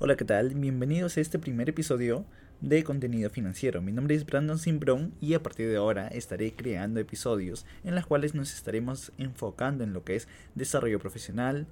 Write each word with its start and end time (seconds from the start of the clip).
Hola, 0.00 0.16
¿qué 0.16 0.24
tal? 0.24 0.50
Bienvenidos 0.54 1.16
a 1.16 1.20
este 1.20 1.40
primer 1.40 1.68
episodio 1.68 2.24
de 2.60 2.84
contenido 2.84 3.30
financiero. 3.30 3.82
Mi 3.82 3.90
nombre 3.90 4.14
es 4.14 4.24
Brandon 4.24 4.56
Simbrón 4.56 5.12
y 5.20 5.34
a 5.34 5.42
partir 5.42 5.68
de 5.68 5.76
ahora 5.76 6.06
estaré 6.06 6.52
creando 6.52 7.00
episodios 7.00 7.66
en 7.82 7.96
los 7.96 8.06
cuales 8.06 8.32
nos 8.32 8.54
estaremos 8.54 9.10
enfocando 9.18 9.82
en 9.82 9.92
lo 9.92 10.04
que 10.04 10.14
es 10.14 10.28
desarrollo 10.54 11.00
profesional, 11.00 11.66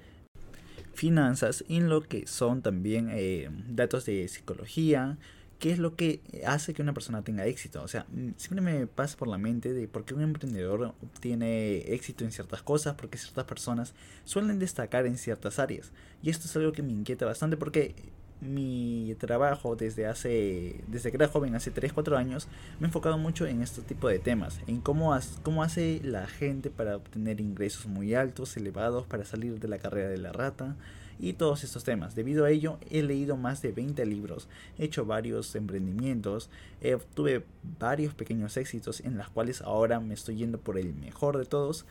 finanzas, 0.93 1.65
en 1.69 1.89
lo 1.89 2.03
que 2.03 2.27
son 2.27 2.63
también 2.63 3.11
eh, 3.13 3.49
datos 3.69 4.07
de 4.07 4.27
psicología, 4.27 5.19
qué 5.59 5.73
es 5.73 5.79
lo 5.79 5.97
que 5.97 6.21
hace 6.47 6.75
que 6.75 6.83
una 6.83 6.95
persona 6.95 7.23
tenga 7.23 7.47
éxito. 7.47 7.83
O 7.83 7.89
sea, 7.89 8.07
mm, 8.11 8.31
siempre 8.37 8.61
me 8.61 8.87
pasa 8.87 9.17
por 9.17 9.29
la 9.29 9.39
mente 9.39 9.73
de 9.73 9.89
por 9.89 10.05
qué 10.05 10.15
un 10.15 10.23
emprendedor 10.23 10.95
obtiene 11.03 11.79
éxito 11.93 12.25
en 12.25 12.33
ciertas 12.33 12.63
cosas, 12.63 12.95
porque 12.95 13.19
ciertas 13.19 13.45
personas 13.45 13.95
suelen 14.25 14.59
destacar 14.59 15.07
en 15.07 15.19
ciertas 15.19 15.59
áreas. 15.59 15.93
Y 16.23 16.31
esto 16.31 16.47
es 16.47 16.57
algo 16.57 16.73
que 16.73 16.83
me 16.83 16.93
inquieta 16.93 17.27
bastante 17.27 17.57
porque 17.57 17.95
mi 18.41 19.15
trabajo 19.19 19.77
desde 19.77 20.07
hace 20.07 20.85
desde 20.89 21.11
que 21.11 21.17
era 21.17 21.29
joven 21.29 21.55
hace 21.55 21.71
3 21.71 21.93
4 21.93 22.19
años 22.19 22.49
me 22.79 22.87
he 22.87 22.89
enfocado 22.89 23.17
mucho 23.17 23.47
en 23.47 23.63
este 23.63 23.81
tipo 23.81 24.09
de 24.09 24.19
temas 24.19 24.61
en 24.67 24.81
cómo, 24.81 25.19
cómo 25.43 25.63
hace 25.63 26.01
la 26.05 26.27
gente 26.27 26.71
para 26.71 26.97
obtener 26.97 27.41
ingresos 27.41 27.87
muy 27.87 28.15
altos 28.15 28.57
elevados 28.57 29.07
para 29.07 29.25
salir 29.25 29.59
de 29.59 29.69
la 29.69 29.79
carrera 29.79 30.11
de 30.11 30.19
la 30.19 30.33
rata 30.33 30.77
y 31.19 31.33
todos 31.33 31.65
estos 31.65 31.83
temas. 31.83 32.15
Debido 32.15 32.45
a 32.45 32.51
ello 32.51 32.79
he 32.91 33.03
leído 33.03 33.39
más 33.39 33.63
de 33.63 33.73
20 33.73 34.05
libros 34.05 34.49
he 34.79 34.85
hecho 34.85 35.07
varios 35.07 35.55
emprendimientos 35.55 36.51
eh, 36.83 36.99
tuve 37.15 37.45
varios 37.79 38.13
pequeños 38.13 38.57
éxitos 38.59 39.01
en 39.01 39.17
los 39.17 39.31
cuales 39.31 39.63
ahora 39.63 39.99
me 39.99 40.13
estoy 40.13 40.37
yendo 40.37 40.59
por 40.59 40.79
el 40.79 40.95
mejor 40.95 41.39
de 41.39 41.47
todos 41.47 41.87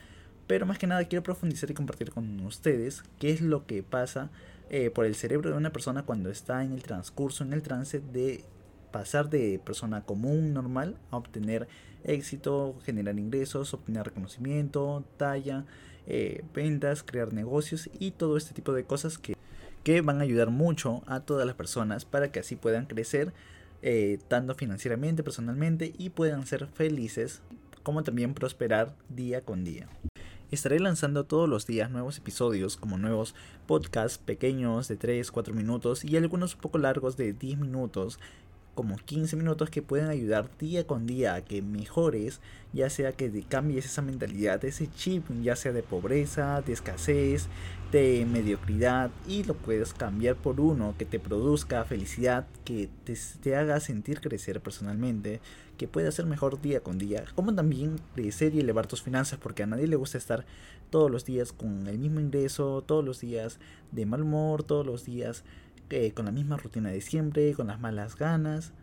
pero 0.46 0.68
más 0.68 0.78
que 0.78 0.86
nada 0.86 1.06
quiero 1.06 1.24
profundizar 1.24 1.72
y 1.72 1.74
compartir 1.74 2.12
con 2.12 2.40
ustedes 2.42 3.04
qué 3.18 3.32
es 3.32 3.42
lo 3.42 3.66
que 3.66 3.82
pasa 3.82 4.30
eh, 4.70 4.90
por 4.90 5.06
el 5.06 5.16
cerebro 5.16 5.52
de 5.52 5.58
una 5.58 5.72
persona 5.72 6.04
cuando 6.04 6.30
está 6.30 6.64
en 6.64 6.72
el 6.72 6.84
transcurso, 6.84 7.44
en 7.44 7.54
el 7.54 7.62
trance 7.62 8.00
de 8.00 8.44
pasar 8.92 9.30
de 9.30 9.60
persona 9.64 10.06
común, 10.06 10.54
normal, 10.54 10.98
a 11.12 11.18
obtener 11.18 11.68
éxito, 12.04 12.78
generar 12.84 13.20
ingresos, 13.20 13.74
obtener 13.74 14.06
reconocimiento, 14.06 15.04
talla, 15.18 15.66
eh, 16.08 16.44
ventas, 16.54 17.04
crear 17.04 17.34
negocios 17.34 17.90
y 18.00 18.12
todo 18.12 18.38
este 18.38 18.54
tipo 18.54 18.74
de 18.74 18.86
cosas 18.86 19.18
que, 19.18 19.36
que, 19.84 20.02
van 20.02 20.20
a 20.20 20.24
ayudar 20.24 20.50
mucho 20.50 21.04
a 21.08 21.20
todas 21.20 21.46
las 21.46 21.56
personas 21.56 22.06
para 22.06 22.32
que 22.32 22.40
así 22.40 22.56
puedan 22.56 22.86
crecer 22.86 23.34
eh, 23.82 24.20
tanto 24.28 24.56
financieramente, 24.56 25.24
personalmente 25.24 25.94
y 25.98 26.10
puedan 26.12 26.48
ser 26.48 26.68
felices 26.68 27.42
como 27.84 28.04
también 28.04 28.34
prosperar 28.34 28.96
día 29.10 29.42
con 29.42 29.64
día. 29.64 29.88
Estaré 30.52 30.80
lanzando 30.80 31.24
todos 31.24 31.50
los 31.50 31.66
días 31.66 31.90
nuevos 31.90 32.20
episodios 32.20 32.78
como 32.78 33.00
nuevos 33.00 33.34
podcasts 33.66 34.20
pequeños 34.20 34.88
de 34.88 34.96
3, 34.96 35.32
4 35.32 35.56
minutos 35.56 36.06
y 36.06 36.16
algunos 36.18 36.54
un 36.54 36.62
poco 36.62 36.78
largos 36.78 37.18
de 37.18 37.34
10 37.34 37.58
minutos 37.58 38.20
como 38.76 38.98
15 38.98 39.38
minutos 39.38 39.70
que 39.70 39.82
pueden 39.82 40.10
ayudar 40.10 40.50
día 40.60 40.86
con 40.86 41.08
día 41.08 41.34
a 41.34 41.42
que 41.42 41.62
mejores, 41.62 42.42
ya 42.74 42.90
sea 42.90 43.14
que 43.14 43.44
cambies 43.48 43.86
esa 43.86 44.02
mentalidad, 44.02 44.64
ese 44.66 44.88
chip, 44.92 45.24
ya 45.42 45.56
sea 45.56 45.72
de 45.72 45.82
pobreza, 45.82 46.62
de 46.62 46.74
escasez, 46.74 47.48
de 47.92 48.28
mediocridad, 48.30 49.10
y 49.28 49.44
lo 49.46 49.56
puedes 49.56 49.94
cambiar 49.94 50.36
por 50.36 50.60
uno 50.60 50.94
que 50.98 51.06
te 51.06 51.20
produzca 51.20 51.86
felicidad, 51.86 52.46
que 52.66 52.90
te, 53.06 53.18
te 53.42 53.56
haga 53.56 53.80
sentir 53.80 54.20
crecer 54.20 54.60
personalmente, 54.60 55.40
que 55.78 55.88
pueda 55.88 56.12
ser 56.12 56.26
mejor 56.26 56.62
día 56.62 56.82
con 56.82 56.98
día, 56.98 57.24
como 57.36 57.56
también 57.56 57.96
crecer 58.14 58.54
y 58.54 58.60
elevar 58.60 58.88
tus 58.88 59.02
finanzas, 59.02 59.40
porque 59.42 59.64
a 59.64 59.68
nadie 59.68 59.88
le 59.88 59.96
gusta 59.96 60.18
estar 60.18 60.46
todos 60.90 61.10
los 61.10 61.26
días 61.26 61.52
con 61.52 61.88
el 61.88 61.98
mismo 61.98 62.20
ingreso, 62.20 62.84
todos 62.86 63.04
los 63.04 63.22
días 63.22 63.60
de 63.92 64.06
mal 64.06 64.22
humor, 64.22 64.64
todos 64.64 64.86
los 64.86 65.06
días 65.06 65.44
con 66.14 66.26
la 66.26 66.32
misma 66.32 66.58
rutina 66.58 66.90
de 66.90 67.02
siempre, 67.02 67.54
con 67.54 67.68
las 67.68 67.80
malas 67.80 68.16
ganas. 68.16 68.74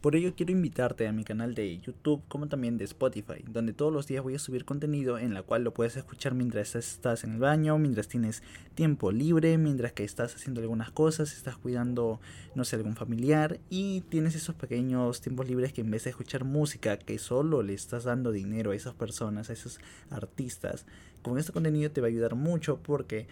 Por 0.00 0.16
ello 0.16 0.34
quiero 0.36 0.52
invitarte 0.52 1.08
a 1.08 1.12
mi 1.12 1.24
canal 1.24 1.54
de 1.54 1.78
YouTube 1.78 2.22
como 2.28 2.46
también 2.46 2.76
de 2.76 2.84
Spotify, 2.84 3.42
donde 3.48 3.72
todos 3.72 3.90
los 3.90 4.06
días 4.06 4.22
voy 4.22 4.34
a 4.34 4.38
subir 4.38 4.66
contenido 4.66 5.18
en 5.18 5.32
la 5.32 5.42
cual 5.42 5.64
lo 5.64 5.72
puedes 5.72 5.96
escuchar 5.96 6.34
mientras 6.34 6.74
estás 6.76 7.24
en 7.24 7.32
el 7.32 7.38
baño, 7.38 7.78
mientras 7.78 8.06
tienes 8.06 8.42
tiempo 8.74 9.12
libre, 9.12 9.56
mientras 9.56 9.92
que 9.92 10.04
estás 10.04 10.34
haciendo 10.34 10.60
algunas 10.60 10.90
cosas, 10.90 11.32
estás 11.32 11.56
cuidando, 11.56 12.20
no 12.54 12.64
sé, 12.64 12.76
algún 12.76 12.96
familiar 12.96 13.60
y 13.70 14.02
tienes 14.02 14.34
esos 14.34 14.54
pequeños 14.54 15.22
tiempos 15.22 15.48
libres 15.48 15.72
que 15.72 15.80
en 15.80 15.90
vez 15.90 16.04
de 16.04 16.10
escuchar 16.10 16.44
música 16.44 16.98
que 16.98 17.18
solo 17.18 17.62
le 17.62 17.72
estás 17.72 18.04
dando 18.04 18.30
dinero 18.30 18.72
a 18.72 18.76
esas 18.76 18.92
personas, 18.92 19.48
a 19.48 19.54
esos 19.54 19.80
artistas, 20.10 20.84
con 21.22 21.38
este 21.38 21.52
contenido 21.52 21.90
te 21.90 22.02
va 22.02 22.08
a 22.08 22.10
ayudar 22.10 22.34
mucho 22.34 22.78
porque 22.82 23.26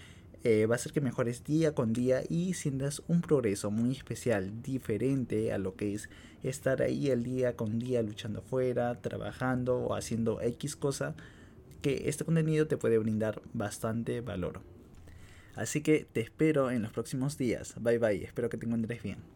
eh, 0.44 0.66
va 0.66 0.74
a 0.74 0.76
hacer 0.76 0.92
que 0.92 1.00
mejores 1.00 1.44
día 1.44 1.74
con 1.74 1.92
día 1.92 2.22
y 2.28 2.54
sientas 2.54 3.02
un 3.06 3.20
progreso 3.20 3.70
muy 3.70 3.92
especial, 3.92 4.62
diferente 4.62 5.52
a 5.52 5.58
lo 5.58 5.76
que 5.76 5.94
es 5.94 6.08
estar 6.42 6.82
ahí 6.82 7.10
el 7.10 7.22
día 7.22 7.54
con 7.54 7.78
día 7.78 8.02
luchando 8.02 8.40
afuera, 8.40 9.00
trabajando 9.00 9.76
o 9.78 9.94
haciendo 9.94 10.40
X 10.40 10.74
cosa, 10.74 11.14
que 11.80 12.08
este 12.08 12.24
contenido 12.24 12.66
te 12.66 12.76
puede 12.76 12.98
brindar 12.98 13.40
bastante 13.52 14.20
valor. 14.20 14.60
Así 15.54 15.82
que 15.82 16.06
te 16.10 16.20
espero 16.20 16.70
en 16.70 16.82
los 16.82 16.92
próximos 16.92 17.38
días. 17.38 17.74
Bye 17.80 17.98
bye, 17.98 18.24
espero 18.24 18.48
que 18.48 18.56
te 18.56 18.66
encuentres 18.66 19.02
bien. 19.02 19.31